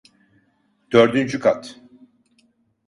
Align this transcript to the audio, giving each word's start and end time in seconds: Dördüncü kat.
Dördüncü 0.91 1.39
kat. 1.39 1.79